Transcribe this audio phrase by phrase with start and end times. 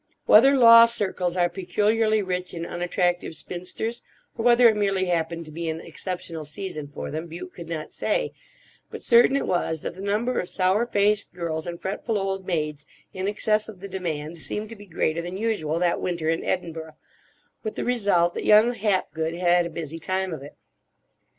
[0.25, 4.01] Whether law circles are peculiarly rich in unattractive spinsters,
[4.35, 7.91] or whether it merely happened to be an exceptional season for them, Bute could not
[7.91, 8.33] say;
[8.89, 12.87] but certain it was that the number of sour faced girls and fretful old maids
[13.13, 16.95] in excess of the demand seemed to be greater than usual that winter in Edinburgh,
[17.61, 20.55] with the result that young Hapgood had a busy time of it.